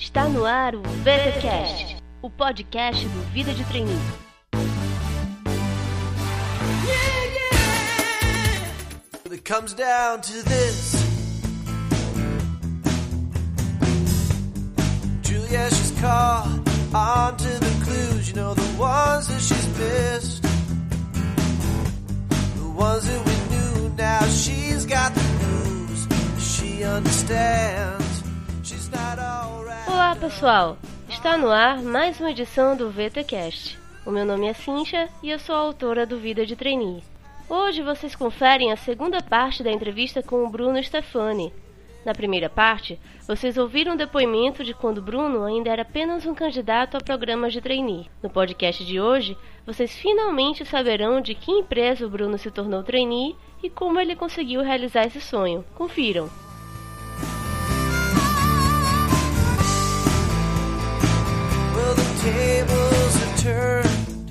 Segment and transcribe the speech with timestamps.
[0.00, 3.98] Está no ar o VTCast, o podcast do Vida de Treininho.
[9.28, 10.94] It comes down to this.
[15.22, 16.46] Julia, she's caught
[16.94, 20.42] onto the clues, you know, the ones that she's missed.
[22.56, 26.06] The ones that we knew, now she's got the news.
[26.38, 28.07] She understands.
[29.98, 33.76] Olá pessoal, está no ar mais uma edição do VTCast.
[34.06, 37.02] O meu nome é Cincha e eu sou autora do Vida de Trainee.
[37.48, 41.52] Hoje vocês conferem a segunda parte da entrevista com o Bruno Stefani.
[42.06, 46.96] Na primeira parte, vocês ouviram o depoimento de quando Bruno ainda era apenas um candidato
[46.96, 48.08] a programas de trainee.
[48.22, 49.36] No podcast de hoje,
[49.66, 54.62] vocês finalmente saberão de que empresa o Bruno se tornou trainee e como ele conseguiu
[54.62, 55.64] realizar esse sonho.
[55.74, 56.30] Confiram!
[62.28, 64.30] Tables turned.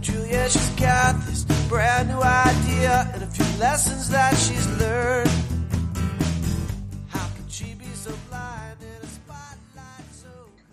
[0.00, 5.30] Julia, she's got this brand new idea and a few lessons that she's learned.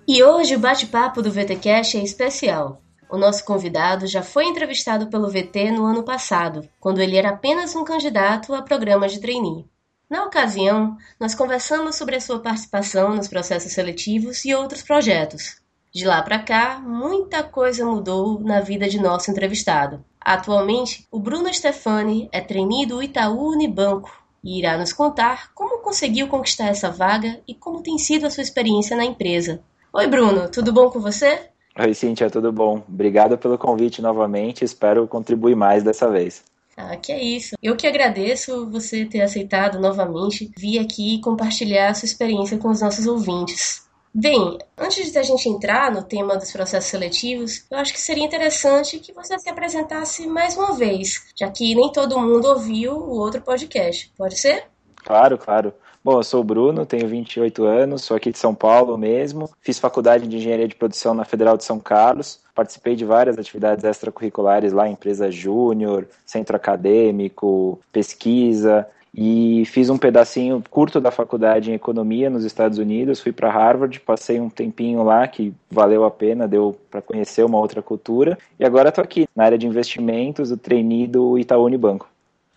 [0.06, 2.82] E hoje o bate-papo do VTcast é especial.
[3.10, 7.74] O nosso convidado já foi entrevistado pelo VT no ano passado, quando ele era apenas
[7.74, 9.66] um candidato a programa de trainee.
[10.14, 15.60] Na ocasião, nós conversamos sobre a sua participação nos processos seletivos e outros projetos.
[15.92, 20.06] De lá para cá, muita coisa mudou na vida de nosso entrevistado.
[20.22, 24.12] Atualmente, o Bruno Stefani é trainee do Itaú Unibanco
[24.44, 28.44] e irá nos contar como conseguiu conquistar essa vaga e como tem sido a sua
[28.44, 29.62] experiência na empresa.
[29.92, 31.50] Oi, Bruno, tudo bom com você?
[31.80, 32.84] Oi, Cintia, tudo bom?
[32.88, 36.44] Obrigado pelo convite novamente, espero contribuir mais dessa vez.
[36.76, 37.56] Ah, que é isso.
[37.62, 42.82] Eu que agradeço você ter aceitado novamente vir aqui compartilhar a sua experiência com os
[42.82, 43.84] nossos ouvintes.
[44.16, 48.24] Bem, antes de a gente entrar no tema dos processos seletivos, eu acho que seria
[48.24, 53.18] interessante que você se apresentasse mais uma vez, já que nem todo mundo ouviu o
[53.18, 54.12] outro podcast.
[54.16, 54.66] Pode ser?
[54.98, 55.74] Claro, claro.
[56.04, 59.50] Bom, eu sou o Bruno, tenho 28 anos, sou aqui de São Paulo mesmo.
[59.62, 62.42] Fiz faculdade de Engenharia de Produção na Federal de São Carlos.
[62.54, 68.86] Participei de várias atividades extracurriculares lá, empresa júnior, centro acadêmico, pesquisa.
[69.16, 73.22] E fiz um pedacinho curto da faculdade em economia nos Estados Unidos.
[73.22, 77.60] Fui para Harvard, passei um tempinho lá que valeu a pena, deu para conhecer uma
[77.60, 78.38] outra cultura.
[78.60, 82.10] E agora estou aqui na área de investimentos, o trainee do Itaú Unibanco.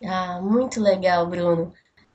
[0.04, 1.72] Ah, muito legal, Bruno.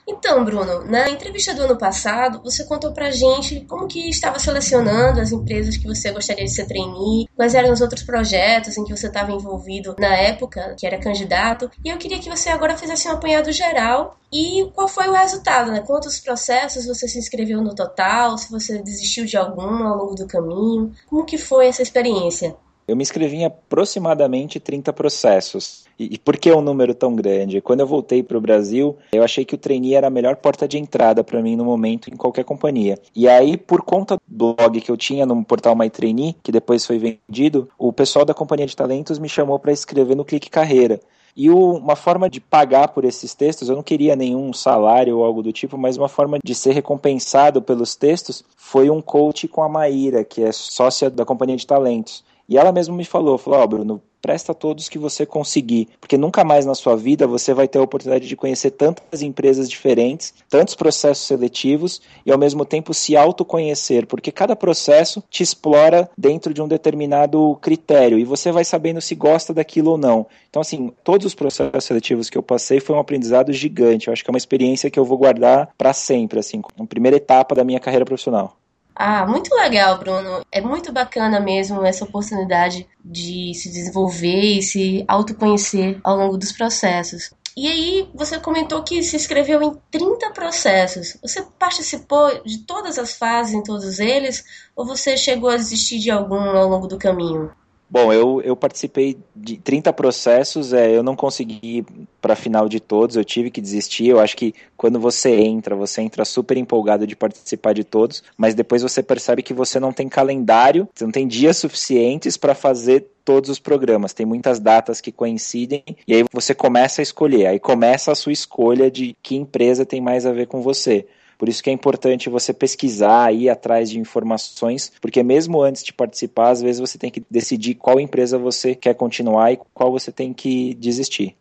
[0.07, 5.21] Então, Bruno, na entrevista do ano passado, você contou pra gente como que estava selecionando
[5.21, 8.95] as empresas que você gostaria de ser trainee, quais eram os outros projetos em que
[8.95, 13.07] você estava envolvido na época, que era candidato, e eu queria que você agora fizesse
[13.07, 15.81] um apanhado geral e qual foi o resultado, né?
[15.81, 20.27] Quantos processos você se inscreveu no total, se você desistiu de algum ao longo do
[20.27, 22.55] caminho, como que foi essa experiência?
[22.91, 25.85] Eu me inscrevi em aproximadamente 30 processos.
[25.97, 27.61] E, e por que um número tão grande?
[27.61, 30.67] Quando eu voltei para o Brasil, eu achei que o trainee era a melhor porta
[30.67, 32.99] de entrada para mim no momento em qualquer companhia.
[33.15, 36.85] E aí, por conta do blog que eu tinha no portal My Trainee, que depois
[36.85, 40.99] foi vendido, o pessoal da companhia de talentos me chamou para escrever no Clique Carreira.
[41.33, 45.41] E uma forma de pagar por esses textos, eu não queria nenhum salário ou algo
[45.41, 49.69] do tipo, mas uma forma de ser recompensado pelos textos foi um coach com a
[49.69, 52.29] Maíra, que é sócia da companhia de talentos.
[52.51, 56.17] E ela mesma me falou, falou, ó, oh, Bruno, presta todos que você conseguir, porque
[56.17, 60.33] nunca mais na sua vida você vai ter a oportunidade de conhecer tantas empresas diferentes,
[60.49, 66.53] tantos processos seletivos e ao mesmo tempo se autoconhecer, porque cada processo te explora dentro
[66.53, 70.27] de um determinado critério e você vai sabendo se gosta daquilo ou não.
[70.49, 74.09] Então, assim, todos os processos seletivos que eu passei foi um aprendizado gigante.
[74.09, 77.15] Eu acho que é uma experiência que eu vou guardar para sempre, assim, como primeira
[77.15, 78.57] etapa da minha carreira profissional.
[79.03, 80.45] Ah, muito legal, Bruno.
[80.51, 86.51] É muito bacana mesmo essa oportunidade de se desenvolver e se autoconhecer ao longo dos
[86.51, 87.31] processos.
[87.57, 91.17] E aí, você comentou que se inscreveu em 30 processos.
[91.19, 94.43] Você participou de todas as fases em todos eles?
[94.75, 97.51] Ou você chegou a desistir de algum ao longo do caminho?
[97.91, 101.85] Bom, eu, eu participei de 30 processos, é, eu não consegui
[102.21, 104.07] para a final de todos, eu tive que desistir.
[104.07, 108.55] Eu acho que quando você entra, você entra super empolgado de participar de todos, mas
[108.55, 113.07] depois você percebe que você não tem calendário, você não tem dias suficientes para fazer
[113.25, 114.13] todos os programas.
[114.13, 117.47] Tem muitas datas que coincidem e aí você começa a escolher.
[117.47, 121.05] Aí começa a sua escolha de que empresa tem mais a ver com você.
[121.41, 125.91] Por isso que é importante você pesquisar, ir atrás de informações, porque mesmo antes de
[125.91, 130.11] participar, às vezes você tem que decidir qual empresa você quer continuar e qual você
[130.11, 131.35] tem que desistir.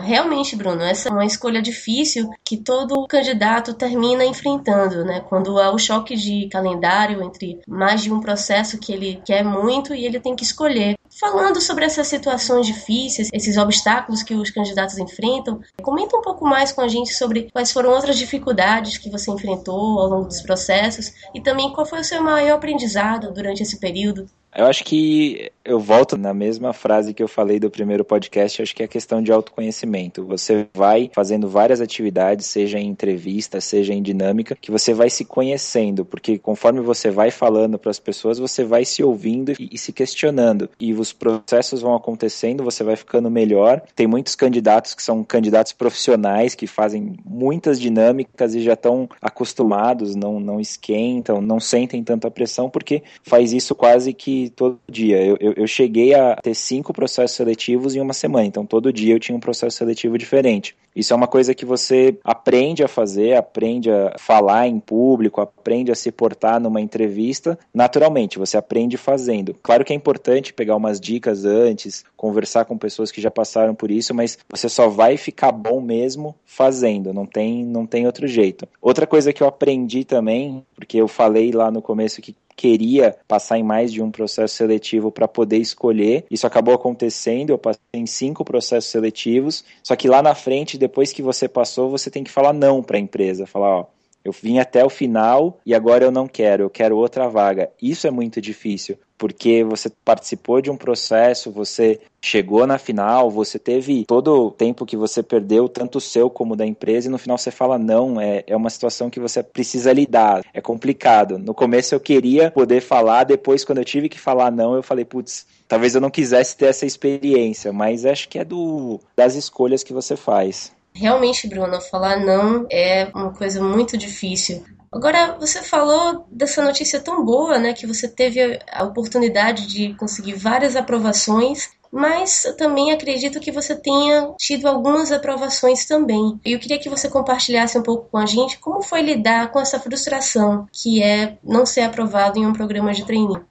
[0.00, 5.20] Realmente, Bruno, essa é uma escolha difícil que todo candidato termina enfrentando, né?
[5.20, 9.92] Quando há o choque de calendário entre mais de um processo que ele quer muito
[9.92, 10.96] e ele tem que escolher.
[11.20, 16.70] Falando sobre essas situações difíceis, esses obstáculos que os candidatos enfrentam, comenta um pouco mais
[16.70, 21.12] com a gente sobre quais foram outras dificuldades que você enfrentou ao longo dos processos
[21.34, 24.30] e também qual foi o seu maior aprendizado durante esse período.
[24.54, 28.74] Eu acho que eu volto na mesma frase que eu falei do primeiro podcast, acho
[28.74, 30.24] que é a questão de autoconhecimento.
[30.24, 35.26] Você vai fazendo várias atividades, seja em entrevista, seja em dinâmica, que você vai se
[35.26, 39.78] conhecendo, porque conforme você vai falando para as pessoas, você vai se ouvindo e, e
[39.78, 40.70] se questionando.
[40.80, 43.82] E os processos vão acontecendo, você vai ficando melhor.
[43.94, 50.14] Tem muitos candidatos que são candidatos profissionais, que fazem muitas dinâmicas e já estão acostumados,
[50.14, 55.24] não, não esquentam, não sentem tanta pressão, porque faz isso quase que todo dia.
[55.24, 59.14] eu, eu eu cheguei a ter cinco processos seletivos em uma semana, então todo dia
[59.14, 60.76] eu tinha um processo seletivo diferente.
[60.94, 65.92] Isso é uma coisa que você aprende a fazer, aprende a falar em público, aprende
[65.92, 69.54] a se portar numa entrevista naturalmente, você aprende fazendo.
[69.62, 73.90] Claro que é importante pegar umas dicas antes, conversar com pessoas que já passaram por
[73.90, 78.66] isso, mas você só vai ficar bom mesmo fazendo, não tem, não tem outro jeito.
[78.80, 83.56] Outra coisa que eu aprendi também, porque eu falei lá no começo que queria passar
[83.56, 86.24] em mais de um processo seletivo para poder escolher.
[86.28, 91.12] Isso acabou acontecendo, eu passei em cinco processos seletivos, só que lá na frente, depois
[91.12, 93.86] que você passou, você tem que falar não para a empresa, falar, ó,
[94.28, 97.70] eu vim até o final e agora eu não quero, eu quero outra vaga.
[97.80, 103.58] Isso é muito difícil, porque você participou de um processo, você chegou na final, você
[103.58, 107.18] teve todo o tempo que você perdeu, tanto o seu como da empresa, e no
[107.18, 111.38] final você fala não, é, é uma situação que você precisa lidar, é complicado.
[111.38, 115.06] No começo eu queria poder falar, depois quando eu tive que falar não, eu falei,
[115.06, 119.82] putz, talvez eu não quisesse ter essa experiência, mas acho que é do das escolhas
[119.82, 120.76] que você faz.
[120.94, 124.64] Realmente, Bruno, falar não é uma coisa muito difícil.
[124.90, 130.34] Agora, você falou dessa notícia tão boa, né, que você teve a oportunidade de conseguir
[130.34, 136.40] várias aprovações, mas eu também acredito que você tenha tido algumas aprovações também.
[136.44, 139.78] Eu queria que você compartilhasse um pouco com a gente como foi lidar com essa
[139.78, 143.46] frustração que é não ser aprovado em um programa de treininho.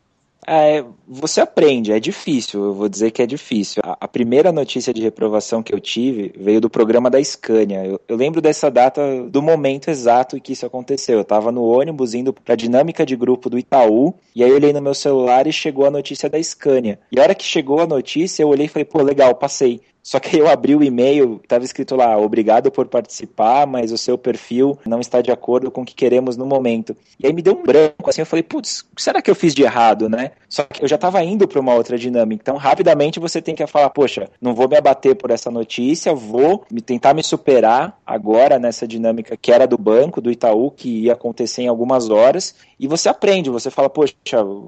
[0.49, 3.81] É, você aprende, é difícil, eu vou dizer que é difícil.
[3.83, 7.85] A, a primeira notícia de reprovação que eu tive veio do programa da Scania.
[7.85, 11.17] Eu, eu lembro dessa data, do momento exato em que isso aconteceu.
[11.17, 14.55] Eu estava no ônibus indo para a dinâmica de grupo do Itaú, e aí eu
[14.55, 16.97] olhei no meu celular e chegou a notícia da Scania.
[17.11, 19.81] E a hora que chegou a notícia, eu olhei e falei, pô, legal, passei.
[20.07, 24.17] Só que eu abri o e-mail, estava escrito lá, obrigado por participar, mas o seu
[24.17, 26.95] perfil não está de acordo com o que queremos no momento.
[27.19, 29.63] E aí me deu um branco, assim, eu falei, putz, será que eu fiz de
[29.63, 30.31] errado, né?
[30.47, 33.67] Só que eu já estava indo para uma outra dinâmica, então rapidamente você tem que
[33.67, 38.57] falar, poxa, não vou me abater por essa notícia, vou me tentar me superar agora
[38.57, 42.87] nessa dinâmica que era do banco, do Itaú, que ia acontecer em algumas horas, e
[42.87, 44.15] você aprende, você fala, poxa,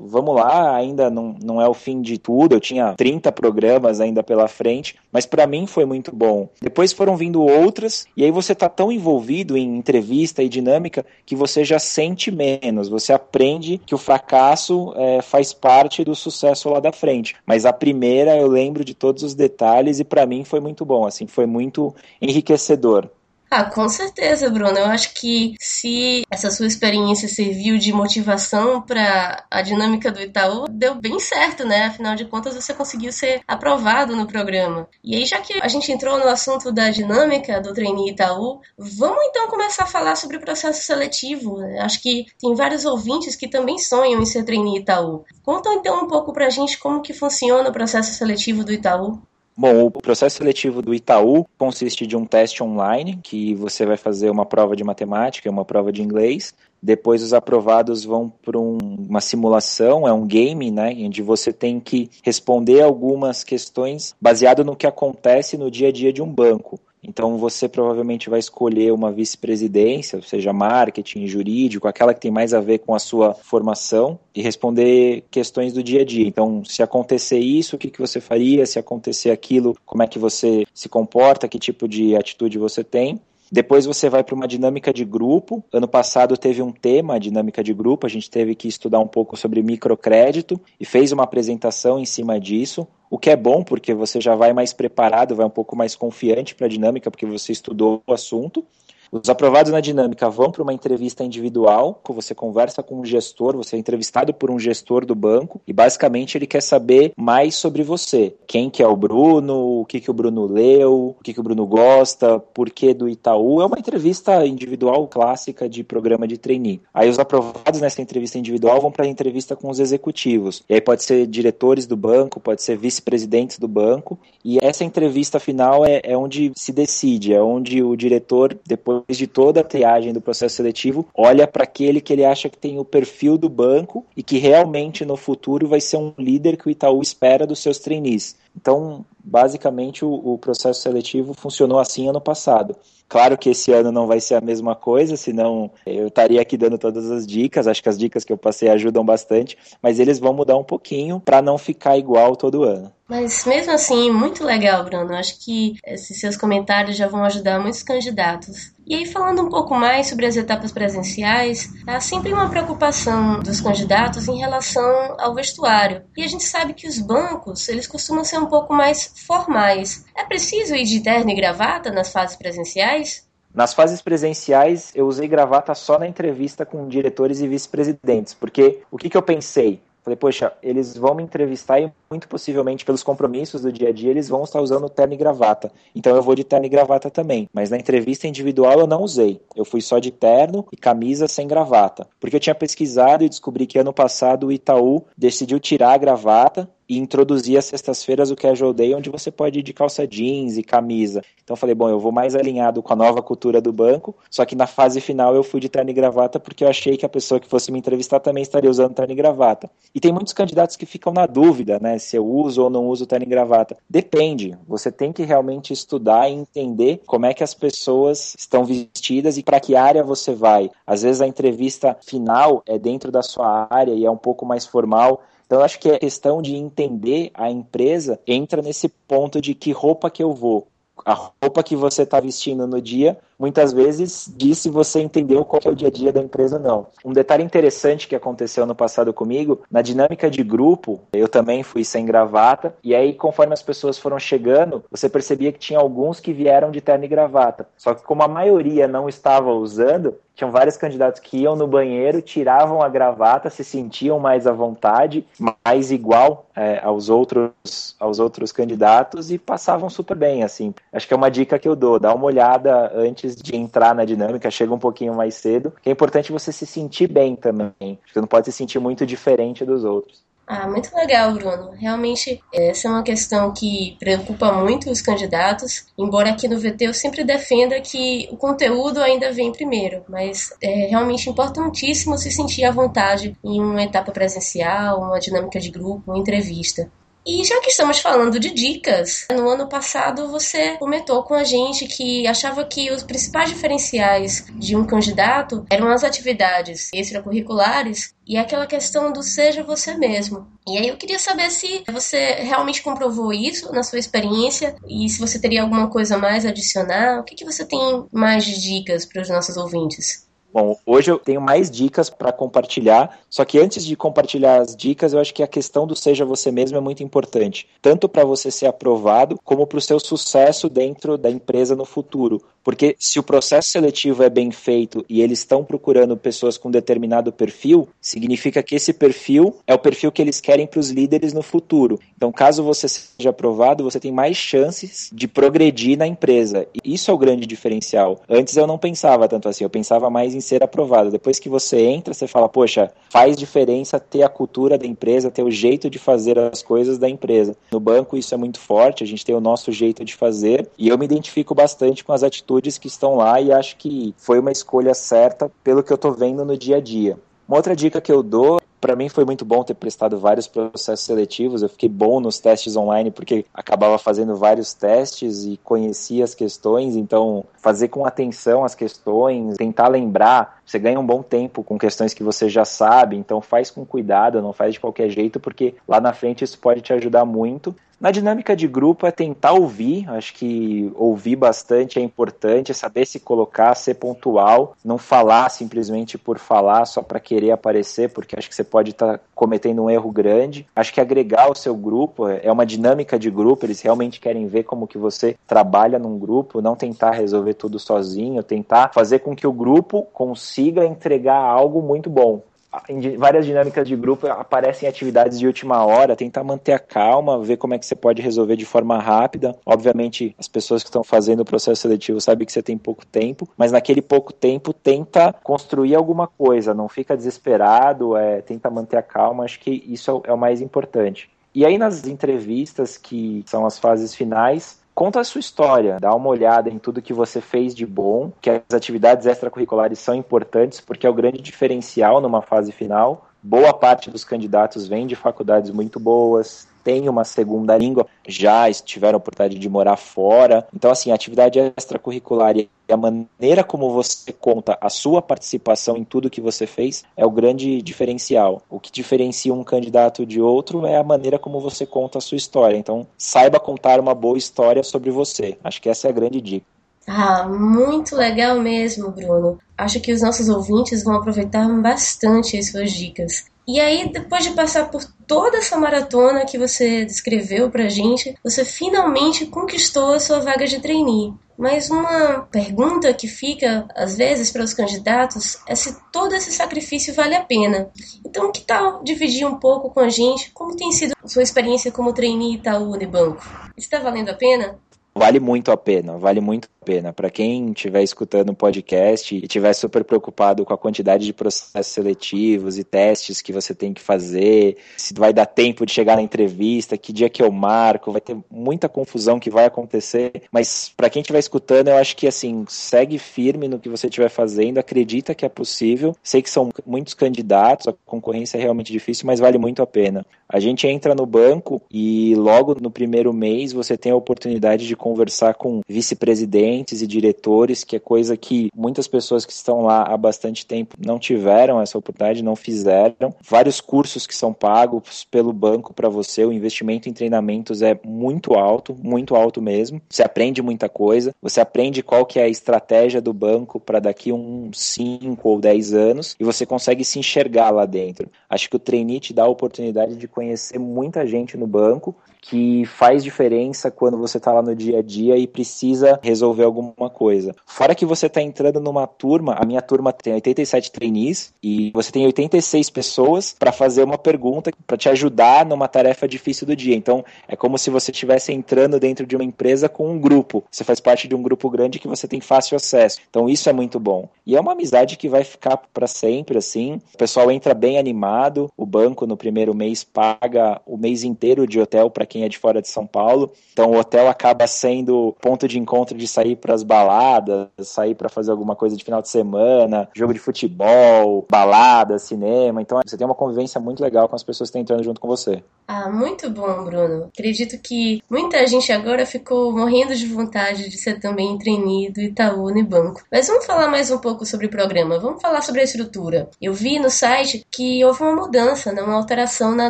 [0.05, 4.23] vamos lá, ainda não, não é o fim de tudo, eu tinha 30 programas ainda
[4.23, 6.49] pela frente, mas para mim foi muito bom.
[6.61, 11.35] Depois foram vindo outras, e aí você tá tão envolvido em entrevista e dinâmica que
[11.35, 16.79] você já sente menos, você aprende que o fracasso é, faz parte do sucesso lá
[16.79, 17.35] da frente.
[17.45, 21.05] Mas a primeira eu lembro de todos os detalhes e para mim foi muito bom,
[21.05, 23.09] assim, foi muito enriquecedor.
[23.51, 24.77] Ah, com certeza, Bruno.
[24.77, 30.67] Eu acho que se essa sua experiência serviu de motivação para a dinâmica do Itaú,
[30.69, 31.85] deu bem certo, né?
[31.85, 34.87] Afinal de contas, você conseguiu ser aprovado no programa.
[35.03, 39.23] E aí, já que a gente entrou no assunto da dinâmica do trainee Itaú, vamos
[39.29, 41.57] então começar a falar sobre o processo seletivo.
[41.79, 45.25] Acho que tem vários ouvintes que também sonham em ser trainee Itaú.
[45.41, 49.19] Conta então um pouco pra gente como que funciona o processo seletivo do Itaú.
[49.61, 54.29] Bom, o processo seletivo do Itaú consiste de um teste online, que você vai fazer
[54.29, 56.53] uma prova de matemática e uma prova de inglês.
[56.81, 58.77] Depois os aprovados vão para um,
[59.09, 64.77] uma simulação, é um game, né, onde você tem que responder algumas questões baseado no
[64.77, 66.79] que acontece no dia a dia de um banco.
[67.03, 72.59] Então você provavelmente vai escolher uma vice-presidência, seja marketing, jurídico, aquela que tem mais a
[72.59, 76.27] ver com a sua formação e responder questões do dia a dia.
[76.27, 78.65] Então, se acontecer isso, o que, que você faria?
[78.65, 81.47] Se acontecer aquilo, como é que você se comporta?
[81.47, 83.19] Que tipo de atitude você tem?
[83.51, 85.63] Depois você vai para uma dinâmica de grupo.
[85.73, 89.07] Ano passado teve um tema, a dinâmica de grupo, a gente teve que estudar um
[89.07, 92.87] pouco sobre microcrédito e fez uma apresentação em cima disso.
[93.09, 96.53] O que é bom, porque você já vai mais preparado, vai um pouco mais confiante
[96.53, 98.63] para a dinâmica, porque você estudou o assunto.
[99.11, 103.57] Os aprovados na dinâmica vão para uma entrevista individual, que você conversa com um gestor,
[103.57, 107.81] você é entrevistado por um gestor do banco e basicamente ele quer saber mais sobre
[107.81, 108.35] você.
[108.45, 111.43] Quem que é o Bruno, o que que o Bruno leu, o que que o
[111.43, 113.61] Bruno gosta, por que do Itaú.
[113.61, 116.81] É uma entrevista individual clássica de programa de trainee.
[116.93, 120.63] Aí os aprovados nessa entrevista individual vão para a entrevista com os executivos.
[120.69, 124.19] E aí pode ser diretores do banco, pode ser vice-presidentes do banco.
[124.45, 129.27] E essa entrevista final é, é onde se decide, é onde o diretor, depois de
[129.27, 132.85] toda a triagem do processo seletivo, olha para aquele que ele acha que tem o
[132.85, 137.01] perfil do banco e que realmente no futuro vai ser um líder que o Itaú
[137.01, 138.35] espera dos seus trainees.
[138.55, 142.75] Então, basicamente, o, o processo seletivo funcionou assim ano passado.
[143.09, 146.77] Claro que esse ano não vai ser a mesma coisa, senão eu estaria aqui dando
[146.77, 147.67] todas as dicas.
[147.67, 151.19] Acho que as dicas que eu passei ajudam bastante, mas eles vão mudar um pouquinho
[151.19, 152.91] para não ficar igual todo ano.
[153.09, 155.15] Mas mesmo assim, muito legal, Bruno.
[155.15, 158.71] Acho que esses seus comentários já vão ajudar muitos candidatos.
[158.85, 163.61] E aí, falando um pouco mais sobre as etapas presenciais, há sempre uma preocupação dos
[163.61, 166.03] candidatos em relação ao vestuário.
[166.15, 170.05] E a gente sabe que os bancos, eles costumam ser um pouco mais formais.
[170.15, 173.27] É preciso ir de terno e gravata nas fases presenciais?
[173.53, 178.97] Nas fases presenciais, eu usei gravata só na entrevista com diretores e vice-presidentes, porque o
[178.97, 179.81] que, que eu pensei?
[180.03, 184.09] Falei, poxa, eles vão me entrevistar e muito possivelmente pelos compromissos do dia a dia
[184.09, 185.71] eles vão estar usando terno e gravata.
[185.93, 187.49] Então eu vou de terno e gravata também.
[187.53, 189.41] Mas na entrevista individual eu não usei.
[189.55, 192.07] Eu fui só de terno e camisa sem gravata.
[192.19, 196.67] Porque eu tinha pesquisado e descobri que ano passado o Itaú decidiu tirar a gravata
[196.89, 200.63] e introduzir as sextas-feiras o Casual Day, onde você pode ir de calça jeans e
[200.63, 201.21] camisa.
[201.43, 204.55] Então falei, bom, eu vou mais alinhado com a nova cultura do banco, só que
[204.55, 207.39] na fase final eu fui de terno e gravata porque eu achei que a pessoa
[207.39, 209.69] que fosse me entrevistar também estaria usando terno e gravata.
[209.93, 213.05] E tem muitos candidatos que ficam na dúvida, né, se eu uso ou não uso
[213.05, 213.77] terno e gravata.
[213.87, 219.37] Depende, você tem que realmente estudar e entender como é que as pessoas estão vestidas
[219.37, 220.71] e para que área você vai.
[220.87, 224.65] Às vezes a entrevista final é dentro da sua área e é um pouco mais
[224.65, 229.55] formal, então, eu acho que a questão de entender a empresa entra nesse ponto de
[229.55, 230.67] que roupa que eu vou.
[231.03, 235.61] A roupa que você está vestindo no dia muitas vezes diz se você entendeu qual
[235.63, 236.87] é o dia a dia da empresa ou não.
[237.03, 241.83] Um detalhe interessante que aconteceu no passado comigo, na dinâmica de grupo, eu também fui
[241.83, 246.33] sem gravata, e aí conforme as pessoas foram chegando, você percebia que tinha alguns que
[246.33, 247.67] vieram de terno e gravata.
[247.77, 252.21] Só que como a maioria não estava usando, tinham vários candidatos que iam no banheiro,
[252.21, 257.51] tiravam a gravata, se sentiam mais à vontade, mais igual é, aos outros
[257.99, 260.73] aos outros candidatos e passavam super bem, assim.
[260.93, 263.93] Acho que é uma dica que eu dou, dá uma olhada antes antes de entrar
[263.93, 267.99] na dinâmica, chega um pouquinho mais cedo, que é importante você se sentir bem também.
[268.11, 270.27] Você não pode se sentir muito diferente dos outros.
[270.47, 271.73] Ah, muito legal, Bruno.
[271.77, 276.93] Realmente, essa é uma questão que preocupa muito os candidatos, embora aqui no VT eu
[276.93, 282.71] sempre defenda que o conteúdo ainda vem primeiro, mas é realmente importantíssimo se sentir à
[282.71, 286.89] vontade em uma etapa presencial, uma dinâmica de grupo, uma entrevista.
[287.25, 291.85] E já que estamos falando de dicas, no ano passado você comentou com a gente
[291.85, 298.65] que achava que os principais diferenciais de um candidato eram as atividades extracurriculares e aquela
[298.65, 300.47] questão do seja você mesmo.
[300.67, 305.19] E aí eu queria saber se você realmente comprovou isso na sua experiência e se
[305.19, 307.19] você teria alguma coisa mais a adicionar.
[307.19, 310.28] O que, que você tem mais de dicas para os nossos ouvintes?
[310.51, 315.13] Bom, hoje eu tenho mais dicas para compartilhar, só que antes de compartilhar as dicas,
[315.13, 318.49] eu acho que a questão do seja você mesmo é muito importante, tanto para você
[318.49, 322.41] ser aprovado, como para o seu sucesso dentro da empresa no futuro.
[322.63, 327.31] Porque se o processo seletivo é bem feito e eles estão procurando pessoas com determinado
[327.31, 331.41] perfil, significa que esse perfil é o perfil que eles querem para os líderes no
[331.41, 331.99] futuro.
[332.15, 336.67] Então, caso você seja aprovado, você tem mais chances de progredir na empresa.
[336.83, 338.21] E isso é o grande diferencial.
[338.29, 341.11] Antes eu não pensava tanto assim, eu pensava mais em ser aprovado.
[341.11, 345.43] Depois que você entra, você fala, poxa, faz diferença ter a cultura da empresa, ter
[345.43, 347.55] o jeito de fazer as coisas da empresa.
[347.71, 350.87] No banco isso é muito forte, a gente tem o nosso jeito de fazer e
[350.87, 354.39] eu me identifico bastante com as atitudes atitudes que estão lá e acho que foi
[354.39, 357.17] uma escolha certa pelo que eu estou vendo no dia a dia.
[357.47, 361.05] Uma outra dica que eu dou para mim foi muito bom ter prestado vários processos
[361.05, 361.61] seletivos.
[361.61, 366.95] Eu fiquei bom nos testes online porque acabava fazendo vários testes e conhecia as questões.
[366.95, 370.59] Então, fazer com atenção as questões, tentar lembrar.
[370.65, 373.17] Você ganha um bom tempo com questões que você já sabe.
[373.17, 376.81] Então, faz com cuidado, não faz de qualquer jeito, porque lá na frente isso pode
[376.81, 377.75] te ajudar muito.
[377.99, 383.05] Na dinâmica de grupo é tentar ouvir, acho que ouvir bastante é importante, é saber
[383.05, 388.47] se colocar, ser pontual, não falar simplesmente por falar só para querer aparecer, porque acho
[388.47, 390.65] que você pode estar tá cometendo um erro grande.
[390.73, 394.63] Acho que agregar o seu grupo é uma dinâmica de grupo, eles realmente querem ver
[394.63, 399.45] como que você trabalha num grupo, não tentar resolver tudo sozinho, tentar fazer com que
[399.45, 402.43] o grupo consiga entregar algo muito bom
[402.87, 407.57] em várias dinâmicas de grupo aparecem atividades de última hora, tentar manter a calma, ver
[407.57, 409.55] como é que você pode resolver de forma rápida.
[409.65, 413.47] Obviamente, as pessoas que estão fazendo o processo seletivo sabem que você tem pouco tempo,
[413.57, 419.03] mas naquele pouco tempo tenta construir alguma coisa, não fica desesperado, é, tenta manter a
[419.03, 421.29] calma, acho que isso é o mais importante.
[421.53, 426.27] E aí nas entrevistas, que são as fases finais, conta a sua história, dá uma
[426.27, 431.07] olhada em tudo que você fez de bom, que as atividades extracurriculares são importantes porque
[431.07, 433.29] é o grande diferencial numa fase final.
[433.41, 439.15] Boa parte dos candidatos vem de faculdades muito boas, tem uma segunda língua, já tiveram
[439.15, 440.67] a oportunidade de morar fora.
[440.73, 446.03] Então, assim, a atividade extracurricular e a maneira como você conta a sua participação em
[446.03, 448.61] tudo que você fez é o grande diferencial.
[448.69, 452.37] O que diferencia um candidato de outro é a maneira como você conta a sua
[452.37, 452.77] história.
[452.77, 455.57] Então, saiba contar uma boa história sobre você.
[455.63, 456.65] Acho que essa é a grande dica.
[457.07, 459.57] Ah, muito legal mesmo, Bruno.
[459.75, 463.45] Acho que os nossos ouvintes vão aproveitar bastante as suas dicas.
[463.71, 468.65] E aí, depois de passar por toda essa maratona que você descreveu pra gente, você
[468.65, 471.35] finalmente conquistou a sua vaga de trainee.
[471.55, 477.13] Mas uma pergunta que fica às vezes para os candidatos é se todo esse sacrifício
[477.13, 477.91] vale a pena.
[478.25, 482.11] Então, que tal dividir um pouco com a gente como tem sido sua experiência como
[482.11, 483.47] trainee Itaú Unibanco?
[483.77, 484.79] Está valendo a pena?
[485.13, 487.13] Vale muito a pena, vale muito pena.
[487.13, 491.93] Para quem estiver escutando o podcast e estiver super preocupado com a quantidade de processos
[491.93, 496.23] seletivos e testes que você tem que fazer, se vai dar tempo de chegar na
[496.23, 500.41] entrevista, que dia que eu marco, vai ter muita confusão que vai acontecer.
[500.51, 504.29] Mas para quem estiver escutando, eu acho que assim, segue firme no que você estiver
[504.29, 506.15] fazendo, acredita que é possível.
[506.23, 510.25] Sei que são muitos candidatos, a concorrência é realmente difícil, mas vale muito a pena.
[510.51, 514.95] A gente entra no banco e logo no primeiro mês você tem a oportunidade de
[514.95, 520.03] conversar com vice-presidente gerentes e diretores, que é coisa que muitas pessoas que estão lá
[520.03, 523.33] há bastante tempo não tiveram essa oportunidade, não fizeram.
[523.41, 528.53] Vários cursos que são pagos pelo banco para você, o investimento em treinamentos é muito
[528.55, 530.01] alto, muito alto mesmo.
[530.09, 534.31] Você aprende muita coisa, você aprende qual que é a estratégia do banco para daqui
[534.31, 538.29] uns 5 ou 10 anos e você consegue se enxergar lá dentro.
[538.49, 542.85] Acho que o trainee te dá a oportunidade de conhecer muita gente no banco que
[542.85, 547.55] faz diferença quando você está lá no dia a dia e precisa resolver alguma coisa.
[547.65, 552.11] Fora que você está entrando numa turma, a minha turma tem 87 trainees e você
[552.11, 556.95] tem 86 pessoas para fazer uma pergunta para te ajudar numa tarefa difícil do dia.
[556.95, 560.63] Então, é como se você estivesse entrando dentro de uma empresa com um grupo.
[560.71, 563.19] Você faz parte de um grupo grande que você tem fácil acesso.
[563.29, 564.29] Então, isso é muito bom.
[564.45, 567.01] E é uma amizade que vai ficar para sempre assim.
[567.13, 571.79] O pessoal entra bem animado, o banco no primeiro mês paga o mês inteiro de
[571.79, 573.51] hotel para quem é de fora de São Paulo.
[573.73, 578.29] Então o hotel acaba sendo ponto de encontro de sair para as baladas, sair para
[578.29, 582.81] fazer alguma coisa de final de semana, jogo de futebol, balada, cinema.
[582.81, 585.27] Então você tem uma convivência muito legal com as pessoas que estão entrando junto com
[585.27, 585.63] você.
[585.87, 587.29] Ah, muito bom, Bruno.
[587.33, 592.67] Acredito que muita gente agora ficou morrendo de vontade de ser também trainee do Itaú
[592.67, 593.23] Unibanco.
[593.31, 595.17] Mas vamos falar mais um pouco sobre o programa.
[595.17, 596.49] Vamos falar sobre a estrutura.
[596.61, 599.89] Eu vi no site que houve uma mudança, né, uma alteração na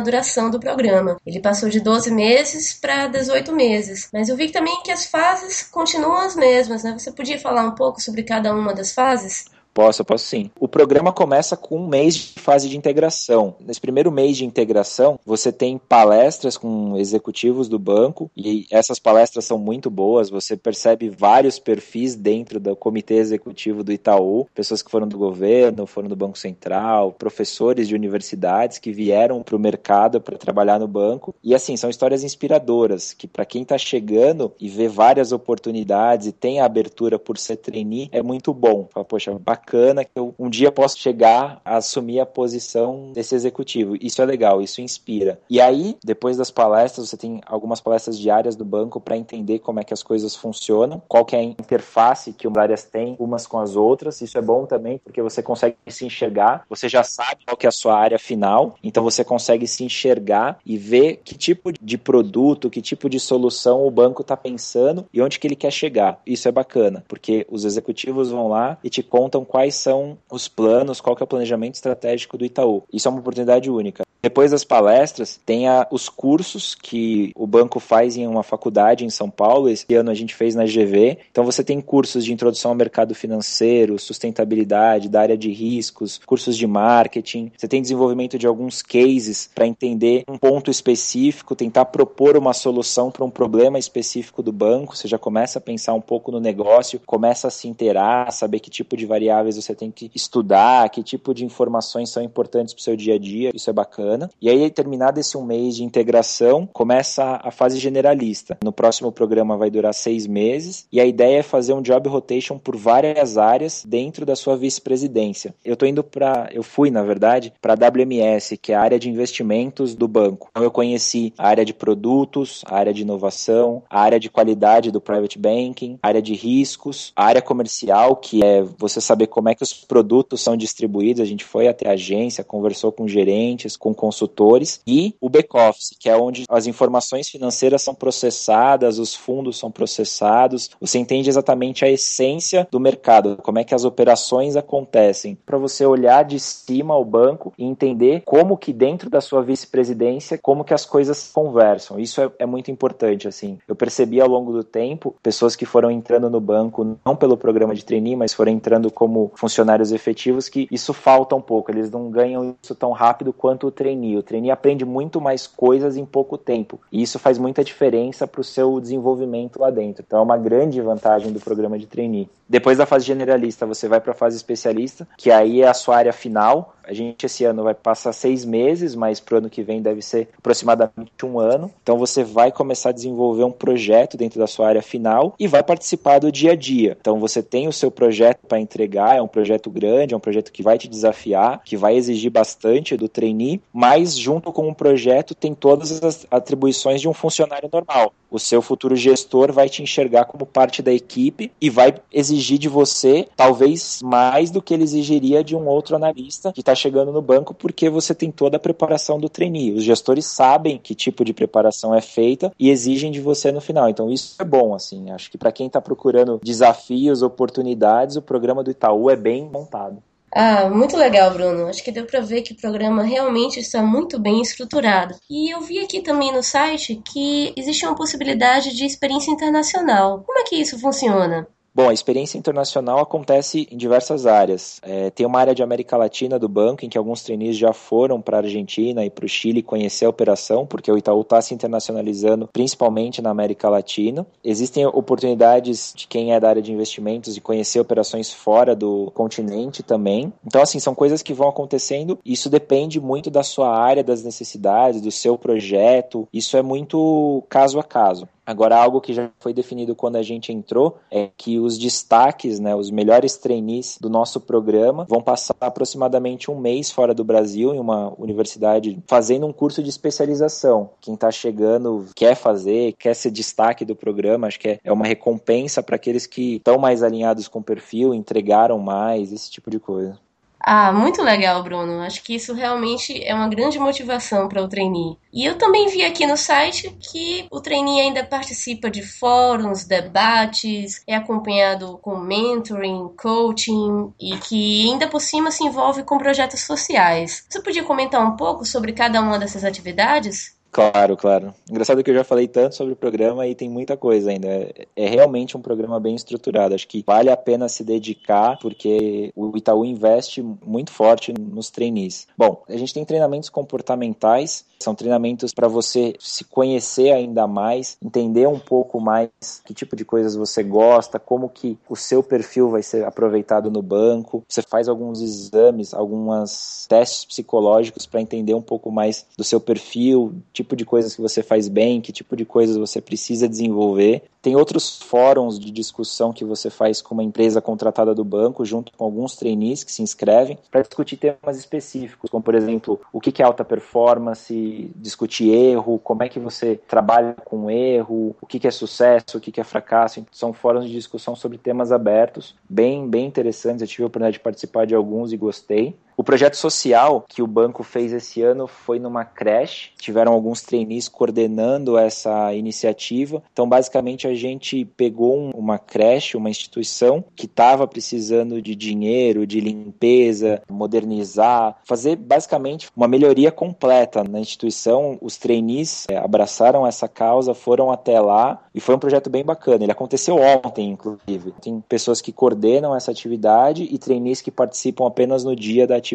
[0.00, 1.18] duração do programa.
[1.26, 4.08] Ele passou de 12 meses meses para 18 meses.
[4.12, 6.92] Mas eu vi também que as fases continuam as mesmas, né?
[6.96, 9.46] Você podia falar um pouco sobre cada uma das fases?
[9.72, 10.50] Posso, posso sim.
[10.58, 13.54] O programa começa com um mês de fase de integração.
[13.60, 19.44] Nesse primeiro mês de integração, você tem palestras com executivos do banco e essas palestras
[19.44, 20.28] são muito boas.
[20.28, 25.86] Você percebe vários perfis dentro do comitê executivo do Itaú, pessoas que foram do governo,
[25.86, 30.88] foram do Banco Central, professores de universidades que vieram para o mercado para trabalhar no
[30.88, 31.34] banco.
[31.42, 36.32] E assim, são histórias inspiradoras que para quem está chegando e vê várias oportunidades e
[36.32, 38.88] tem a abertura por ser trainee, é muito bom.
[38.92, 43.34] Fala, poxa, bacana bacana que eu um dia posso chegar a assumir a posição desse
[43.34, 43.96] executivo.
[44.00, 45.40] Isso é legal, isso inspira.
[45.48, 49.80] E aí, depois das palestras, você tem algumas palestras diárias do banco para entender como
[49.80, 53.46] é que as coisas funcionam, qual que é a interface que as áreas têm umas
[53.46, 54.20] com as outras.
[54.20, 57.68] Isso é bom também porque você consegue se enxergar, você já sabe qual que é
[57.68, 62.70] a sua área final, então você consegue se enxergar e ver que tipo de produto,
[62.70, 66.20] que tipo de solução o banco está pensando e onde que ele quer chegar.
[66.26, 71.00] Isso é bacana, porque os executivos vão lá e te contam quais são os planos,
[71.00, 72.84] qual que é o planejamento estratégico do Itaú.
[72.92, 74.04] Isso é uma oportunidade única.
[74.22, 79.10] Depois das palestras, tem a, os cursos que o banco faz em uma faculdade em
[79.10, 79.68] São Paulo.
[79.68, 81.18] Esse ano a gente fez na GV.
[81.30, 86.56] Então você tem cursos de introdução ao mercado financeiro, sustentabilidade, da área de riscos, cursos
[86.56, 87.50] de marketing.
[87.56, 93.10] Você tem desenvolvimento de alguns cases para entender um ponto específico, tentar propor uma solução
[93.10, 94.96] para um problema específico do banco.
[94.96, 98.68] Você já começa a pensar um pouco no negócio, começa a se inteirar, saber que
[98.68, 102.84] tipo de variáveis você tem que estudar, que tipo de informações são importantes para o
[102.84, 103.50] seu dia a dia.
[103.54, 104.09] Isso é bacana.
[104.40, 108.58] E aí, terminado esse um mês de integração, começa a fase generalista.
[108.62, 112.58] No próximo programa vai durar seis meses e a ideia é fazer um job rotation
[112.58, 115.54] por várias áreas dentro da sua vice-presidência.
[115.64, 118.98] Eu tô indo para, eu fui na verdade para a WMS, que é a área
[118.98, 120.48] de investimentos do banco.
[120.50, 124.90] Então eu conheci a área de produtos, a área de inovação, a área de qualidade
[124.90, 129.48] do private banking, a área de riscos, a área comercial, que é você saber como
[129.48, 131.22] é que os produtos são distribuídos.
[131.22, 136.08] A gente foi até a agência, conversou com gerentes, com consultores e o back-office, que
[136.08, 140.70] é onde as informações financeiras são processadas, os fundos são processados.
[140.80, 145.84] Você entende exatamente a essência do mercado, como é que as operações acontecem, para você
[145.84, 150.72] olhar de cima ao banco e entender como que dentro da sua vice-presidência, como que
[150.72, 152.00] as coisas conversam.
[152.00, 153.58] Isso é, é muito importante, assim.
[153.68, 157.74] Eu percebi ao longo do tempo pessoas que foram entrando no banco, não pelo programa
[157.74, 161.70] de trainee, mas foram entrando como funcionários efetivos, que isso falta um pouco.
[161.70, 163.89] Eles não ganham isso tão rápido quanto o trainee.
[164.16, 166.80] O trainee aprende muito mais coisas em pouco tempo.
[166.90, 170.04] E isso faz muita diferença para o seu desenvolvimento lá dentro.
[170.06, 172.28] Então é uma grande vantagem do programa de trainee.
[172.50, 175.96] Depois da fase generalista, você vai para a fase especialista, que aí é a sua
[175.96, 176.74] área final.
[176.82, 180.02] A gente esse ano vai passar seis meses, mas para o ano que vem deve
[180.02, 181.70] ser aproximadamente um ano.
[181.80, 185.62] Então você vai começar a desenvolver um projeto dentro da sua área final e vai
[185.62, 186.96] participar do dia a dia.
[187.00, 190.50] Então você tem o seu projeto para entregar, é um projeto grande, é um projeto
[190.50, 195.34] que vai te desafiar, que vai exigir bastante do trainee, mas junto com o projeto
[195.34, 198.12] tem todas as atribuições de um funcionário normal.
[198.30, 202.68] O seu futuro gestor vai te enxergar como parte da equipe e vai exigir de
[202.68, 207.22] você talvez mais do que ele exigiria de um outro analista que está chegando no
[207.22, 209.72] banco, porque você tem toda a preparação do trainee.
[209.72, 213.88] Os gestores sabem que tipo de preparação é feita e exigem de você no final.
[213.88, 215.10] Então isso é bom, assim.
[215.10, 220.02] Acho que para quem está procurando desafios, oportunidades, o programa do Itaú é bem montado.
[220.32, 221.66] Ah, muito legal, Bruno.
[221.68, 225.14] Acho que deu para ver que o programa realmente está muito bem estruturado.
[225.28, 230.22] E eu vi aqui também no site que existe uma possibilidade de experiência internacional.
[230.24, 231.48] Como é que isso funciona?
[231.72, 234.80] Bom, a experiência internacional acontece em diversas áreas.
[234.82, 238.20] É, tem uma área de América Latina do banco em que alguns trainees já foram
[238.20, 241.54] para a Argentina e para o Chile conhecer a operação, porque o Itaú está se
[241.54, 244.26] internacionalizando principalmente na América Latina.
[244.42, 249.82] Existem oportunidades de quem é da área de investimentos de conhecer operações fora do continente
[249.82, 250.32] também.
[250.44, 252.18] Então, assim, são coisas que vão acontecendo.
[252.24, 256.26] Isso depende muito da sua área, das necessidades, do seu projeto.
[256.32, 258.28] Isso é muito caso a caso.
[258.44, 262.74] Agora, algo que já foi definido quando a gente entrou é que os destaques, né,
[262.74, 267.78] os melhores trainees do nosso programa vão passar aproximadamente um mês fora do Brasil, em
[267.78, 270.90] uma universidade, fazendo um curso de especialização.
[271.00, 275.06] Quem está chegando quer fazer, quer ser destaque do programa, acho que é, é uma
[275.06, 279.78] recompensa para aqueles que estão mais alinhados com o perfil, entregaram mais, esse tipo de
[279.78, 280.18] coisa.
[280.62, 282.02] Ah, muito legal, Bruno.
[282.02, 285.16] Acho que isso realmente é uma grande motivação para o trainee.
[285.32, 291.02] E eu também vi aqui no site que o trainee ainda participa de fóruns, debates,
[291.06, 297.44] é acompanhado com mentoring, coaching e que ainda por cima se envolve com projetos sociais.
[297.48, 300.59] Você podia comentar um pouco sobre cada uma dessas atividades?
[300.70, 301.52] Claro, claro.
[301.68, 304.46] Engraçado que eu já falei tanto sobre o programa e tem muita coisa ainda.
[304.46, 306.74] É, é, realmente um programa bem estruturado.
[306.74, 312.28] Acho que vale a pena se dedicar porque o Itaú investe muito forte nos trainees.
[312.38, 318.46] Bom, a gente tem treinamentos comportamentais, são treinamentos para você se conhecer ainda mais, entender
[318.46, 319.30] um pouco mais
[319.64, 323.82] que tipo de coisas você gosta, como que o seu perfil vai ser aproveitado no
[323.82, 324.42] banco.
[324.48, 330.34] Você faz alguns exames, alguns testes psicológicos para entender um pouco mais do seu perfil,
[330.52, 334.22] tipo de coisas que você faz bem, que tipo de coisas você precisa desenvolver.
[334.42, 338.90] Tem outros fóruns de discussão que você faz com uma empresa contratada do banco, junto
[338.96, 343.42] com alguns trainees que se inscrevem, para discutir temas específicos, como por exemplo, o que
[343.42, 344.54] é alta performance,
[344.96, 349.60] discutir erro, como é que você trabalha com erro, o que é sucesso, o que
[349.60, 350.24] é fracasso.
[350.32, 353.82] São fóruns de discussão sobre temas abertos, bem, bem interessantes.
[353.82, 355.96] Eu tive a oportunidade de participar de alguns e gostei.
[356.20, 361.08] O projeto social que o banco fez esse ano foi numa creche, tiveram alguns trainees
[361.08, 363.42] coordenando essa iniciativa.
[363.50, 369.60] Então, basicamente, a gente pegou uma creche, uma instituição que estava precisando de dinheiro, de
[369.62, 375.16] limpeza, modernizar, fazer basicamente uma melhoria completa na instituição.
[375.22, 379.84] Os trainees é, abraçaram essa causa, foram até lá e foi um projeto bem bacana.
[379.84, 381.54] Ele aconteceu ontem, inclusive.
[381.62, 386.09] Tem pessoas que coordenam essa atividade e trainees que participam apenas no dia da atividade,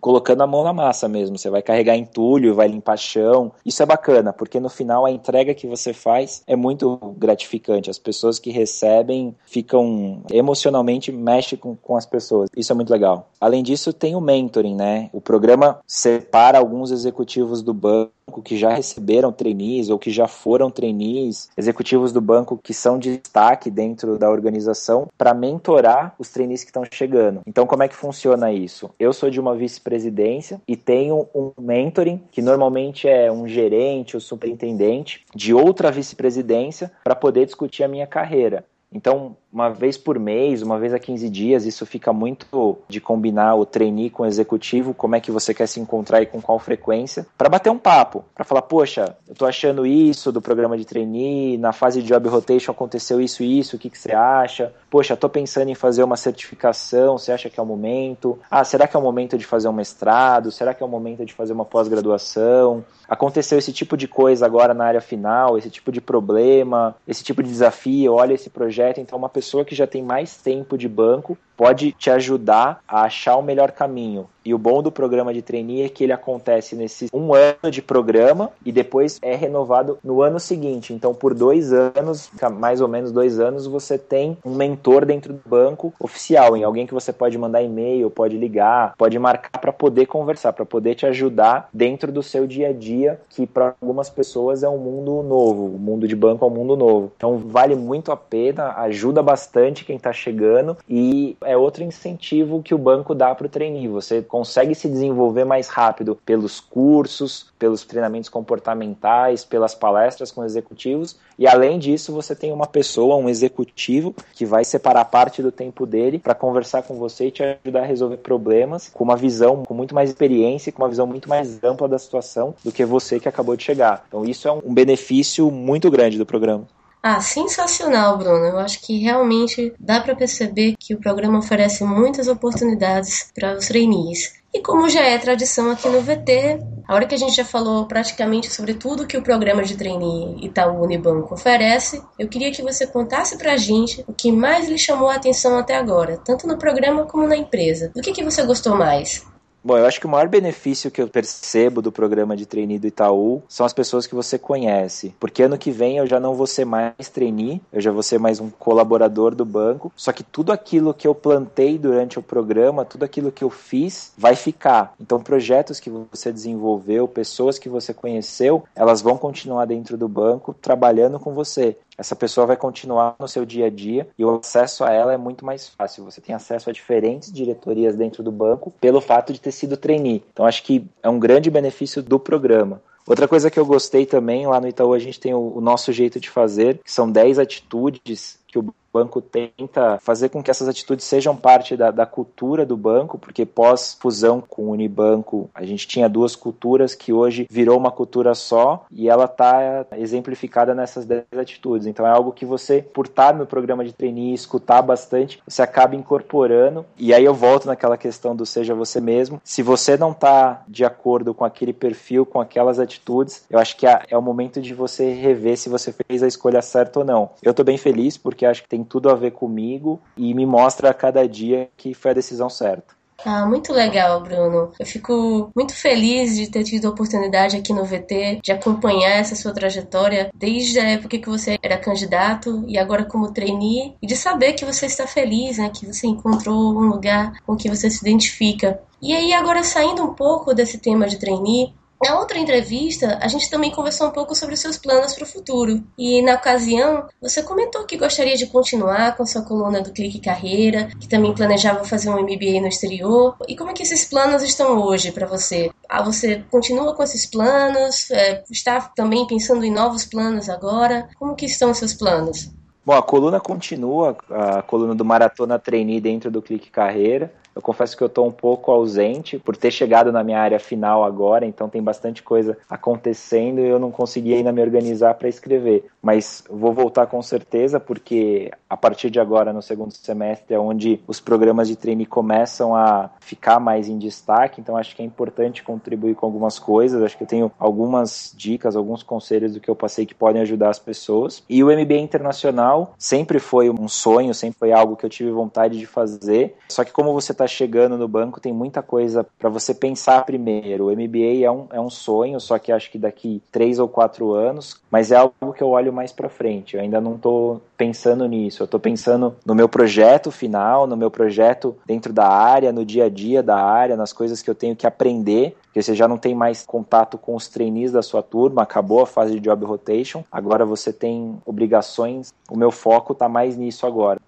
[0.00, 1.38] colocando a mão na massa mesmo.
[1.38, 3.52] Você vai carregar entulho, vai limpar chão.
[3.64, 7.90] Isso é bacana, porque no final a entrega que você faz é muito gratificante.
[7.90, 12.48] As pessoas que recebem ficam emocionalmente mexe com, com as pessoas.
[12.56, 13.30] Isso é muito legal.
[13.40, 15.10] Além disso, tem o mentoring, né?
[15.12, 18.12] O programa separa alguns executivos do banco
[18.44, 23.18] que já receberam trainees ou que já foram trainees, executivos do banco que são de
[23.18, 27.42] destaque dentro da organização para mentorar os trainees que estão chegando.
[27.46, 28.90] Então, como é que funciona isso?
[28.98, 34.20] Eu sou de uma vice-presidência e tenho um mentoring que normalmente é um gerente ou
[34.20, 38.64] superintendente de outra vice-presidência para poder discutir a minha carreira.
[38.92, 43.54] Então, uma vez por mês, uma vez a 15 dias, isso fica muito de combinar
[43.54, 46.58] o trainee com o executivo, como é que você quer se encontrar e com qual
[46.58, 50.84] frequência, para bater um papo, para falar, poxa, eu tô achando isso do programa de
[50.84, 54.72] trainee, na fase de job rotation aconteceu isso e isso, o que, que você acha?
[54.90, 58.38] Poxa, tô pensando em fazer uma certificação, você acha que é o momento?
[58.50, 60.50] Ah, será que é o momento de fazer um mestrado?
[60.50, 62.84] Será que é o momento de fazer uma pós-graduação?
[63.08, 67.42] Aconteceu esse tipo de coisa agora na área final, esse tipo de problema, esse tipo
[67.42, 70.88] de desafio, olha esse projeto, então uma pessoa pessoa que já tem mais tempo de
[70.88, 74.26] banco pode te ajudar a achar o melhor caminho.
[74.44, 77.80] E o bom do programa de trainee é que ele acontece nesse um ano de
[77.80, 80.92] programa e depois é renovado no ano seguinte.
[80.92, 85.40] Então, por dois anos, mais ou menos dois anos, você tem um mentor dentro do
[85.48, 90.06] banco oficial, em alguém que você pode mandar e-mail, pode ligar, pode marcar para poder
[90.06, 94.64] conversar, para poder te ajudar dentro do seu dia a dia, que para algumas pessoas
[94.64, 95.66] é um mundo novo.
[95.66, 97.12] O mundo de banco é um mundo novo.
[97.16, 102.74] Então, vale muito a pena, ajuda bastante quem está chegando e é outro incentivo que
[102.74, 103.88] o banco dá para o trainee.
[103.88, 111.16] Você consegue se desenvolver mais rápido pelos cursos, pelos treinamentos comportamentais, pelas palestras com executivos,
[111.38, 115.86] e além disso, você tem uma pessoa, um executivo, que vai separar parte do tempo
[115.86, 119.74] dele para conversar com você e te ajudar a resolver problemas com uma visão, com
[119.74, 123.28] muito mais experiência, com uma visão muito mais ampla da situação do que você que
[123.28, 124.04] acabou de chegar.
[124.08, 126.66] Então, isso é um benefício muito grande do programa.
[127.02, 128.46] Ah, sensacional, Bruno.
[128.46, 133.66] Eu acho que realmente dá para perceber que o programa oferece muitas oportunidades para os
[133.66, 134.40] trainees.
[134.54, 137.86] E como já é tradição aqui no VT, a hora que a gente já falou
[137.86, 142.86] praticamente sobre tudo que o programa de trainee Itaú Unibanco oferece, eu queria que você
[142.86, 147.06] contasse pra gente o que mais lhe chamou a atenção até agora, tanto no programa
[147.06, 147.90] como na empresa.
[147.96, 149.26] Do que, que você gostou mais?
[149.64, 152.88] Bom, eu acho que o maior benefício que eu percebo do programa de trainee do
[152.88, 155.14] Itaú são as pessoas que você conhece.
[155.20, 158.18] Porque ano que vem eu já não vou ser mais trainee, eu já vou ser
[158.18, 159.92] mais um colaborador do banco.
[159.94, 164.12] Só que tudo aquilo que eu plantei durante o programa, tudo aquilo que eu fiz,
[164.18, 164.94] vai ficar.
[165.00, 170.52] Então, projetos que você desenvolveu, pessoas que você conheceu, elas vão continuar dentro do banco
[170.60, 171.76] trabalhando com você.
[171.96, 175.16] Essa pessoa vai continuar no seu dia a dia e o acesso a ela é
[175.16, 176.04] muito mais fácil.
[176.04, 180.22] Você tem acesso a diferentes diretorias dentro do banco pelo fato de ter sido trainee.
[180.32, 182.80] Então acho que é um grande benefício do programa.
[183.06, 185.92] Outra coisa que eu gostei também, lá no Itaú a gente tem o, o nosso
[185.92, 190.68] jeito de fazer, que são 10 atitudes que o banco tenta fazer com que essas
[190.68, 195.88] atitudes sejam parte da, da cultura do banco, porque pós-fusão com o Unibanco, a gente
[195.88, 201.24] tinha duas culturas que hoje virou uma cultura só e ela está exemplificada nessas 10
[201.38, 201.86] atitudes.
[201.86, 205.96] Então é algo que você, por estar no programa de trainee, escutar bastante, você acaba
[205.96, 206.84] incorporando.
[206.98, 209.40] E aí eu volto naquela questão do seja você mesmo.
[209.42, 213.86] Se você não está de acordo com aquele perfil, com aquelas atitudes, eu acho que
[213.86, 217.30] é, é o momento de você rever se você fez a escolha certa ou não.
[217.42, 220.44] Eu estou bem feliz porque acho que tem tem tudo a ver comigo e me
[220.44, 223.00] mostra a cada dia que foi a decisão certa.
[223.24, 224.72] Ah, muito legal, Bruno.
[224.80, 229.36] Eu fico muito feliz de ter tido a oportunidade aqui no VT de acompanhar essa
[229.36, 234.16] sua trajetória desde a época que você era candidato e agora como trainee e de
[234.16, 238.00] saber que você está feliz, né, que você encontrou um lugar com que você se
[238.00, 238.80] identifica.
[239.00, 243.48] E aí agora saindo um pouco desse tema de trainee, na outra entrevista, a gente
[243.48, 245.82] também conversou um pouco sobre os seus planos para o futuro.
[245.96, 250.88] E na ocasião, você comentou que gostaria de continuar com sua coluna do Clique Carreira,
[250.98, 253.36] que também planejava fazer um MBA no exterior.
[253.46, 255.70] E como é que esses planos estão hoje para você?
[255.88, 258.10] Ah, você continua com esses planos?
[258.10, 261.08] É, está também pensando em novos planos agora?
[261.18, 262.50] Como que estão os seus planos?
[262.84, 267.32] Bom, a coluna continua, a coluna do Maratona Trainee dentro do Clique Carreira.
[267.54, 271.04] Eu confesso que eu estou um pouco ausente por ter chegado na minha área final
[271.04, 275.86] agora, então tem bastante coisa acontecendo e eu não consegui ainda me organizar para escrever.
[276.00, 281.00] Mas vou voltar com certeza, porque a partir de agora, no segundo semestre, é onde
[281.06, 285.62] os programas de treine começam a ficar mais em destaque, então acho que é importante
[285.62, 287.02] contribuir com algumas coisas.
[287.02, 290.70] Acho que eu tenho algumas dicas, alguns conselhos do que eu passei que podem ajudar
[290.70, 291.42] as pessoas.
[291.48, 295.78] E o MBA internacional sempre foi um sonho, sempre foi algo que eu tive vontade
[295.78, 296.56] de fazer.
[296.68, 300.86] Só que como você está chegando no banco, tem muita coisa para você pensar primeiro.
[300.86, 304.32] O MBA é um, é um sonho, só que acho que daqui três ou quatro
[304.32, 306.76] anos, mas é algo que eu olho mais para frente.
[306.76, 308.62] Eu ainda não estou pensando nisso.
[308.62, 313.04] Eu estou pensando no meu projeto final, no meu projeto dentro da área, no dia
[313.04, 316.18] a dia da área, nas coisas que eu tenho que aprender porque você já não
[316.18, 320.22] tem mais contato com os trainees da sua turma, acabou a fase de job rotation,
[320.30, 322.30] agora você tem obrigações.
[322.50, 324.20] O meu foco está mais nisso agora.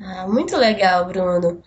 [0.00, 1.60] Ah, muito legal, Bruno.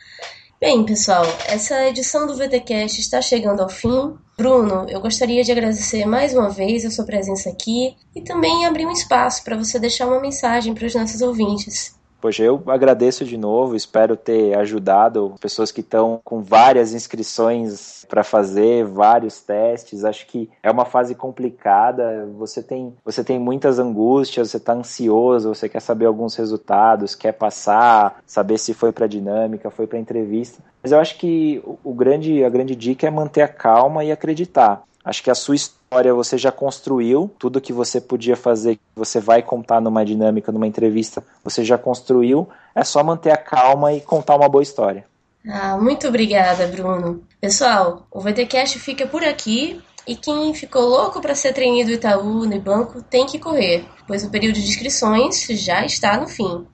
[0.58, 4.18] Bem, pessoal, essa edição do VTcast está chegando ao fim.
[4.38, 8.86] Bruno, eu gostaria de agradecer mais uma vez a sua presença aqui e também abrir
[8.86, 11.94] um espaço para você deixar uma mensagem para os nossos ouvintes.
[12.26, 18.24] Poxa, eu agradeço de novo, espero ter ajudado pessoas que estão com várias inscrições para
[18.24, 20.04] fazer, vários testes.
[20.04, 22.28] Acho que é uma fase complicada.
[22.36, 27.34] Você tem, você tem muitas angústias, você está ansioso, você quer saber alguns resultados, quer
[27.34, 30.64] passar, saber se foi para dinâmica, foi para entrevista.
[30.82, 34.82] Mas eu acho que o, grande, a grande dica é manter a calma e acreditar.
[35.06, 39.44] Acho que a sua história você já construiu, tudo que você podia fazer, você vai
[39.44, 42.50] contar numa dinâmica, numa entrevista, você já construiu.
[42.74, 45.06] É só manter a calma e contar uma boa história.
[45.48, 47.24] Ah, muito obrigada, Bruno.
[47.40, 49.80] Pessoal, o VTcast fica por aqui.
[50.08, 54.24] E quem ficou louco para ser treinado do Itaú no banco tem que correr, pois
[54.24, 56.66] o período de inscrições já está no fim.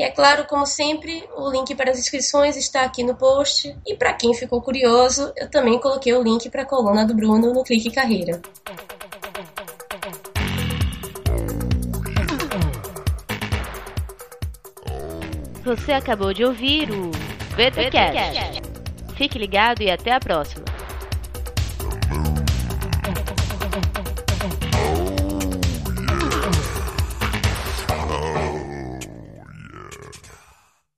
[0.00, 3.76] E é claro, como sempre, o link para as inscrições está aqui no post.
[3.86, 7.52] E para quem ficou curioso, eu também coloquei o link para a coluna do Bruno
[7.52, 8.40] no Clique Carreira.
[15.62, 17.10] Você acabou de ouvir o
[17.54, 18.62] VTCast.
[19.16, 20.64] Fique ligado e até a próxima.